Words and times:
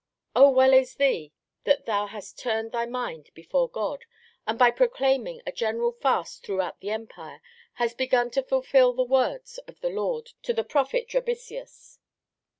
O 0.35 0.49
well 0.49 0.73
is 0.73 0.95
thee, 0.95 1.31
that 1.63 1.85
thou 1.85 2.07
hast 2.07 2.39
turned 2.39 2.71
thy 2.71 2.87
mind 2.87 3.29
before 3.35 3.69
God, 3.69 4.05
and 4.47 4.57
by 4.57 4.71
proclaiming 4.71 5.43
a 5.45 5.51
general 5.51 5.91
fast 5.91 6.43
throughout 6.43 6.81
thy 6.81 6.87
empire, 6.87 7.39
hast 7.73 7.99
begun 7.99 8.31
to 8.31 8.41
fulfil 8.41 8.93
the 8.93 9.03
words 9.03 9.59
of 9.67 9.79
the 9.81 9.91
Lord 9.91 10.31
to 10.41 10.55
the 10.55 10.63
prophet 10.63 11.07
Drabicius." 11.09 11.99